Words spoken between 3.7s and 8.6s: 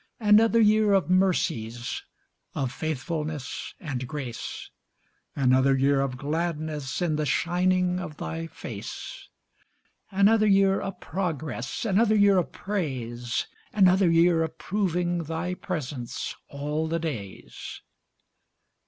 and grace; Another year of gladness In the shining of Thy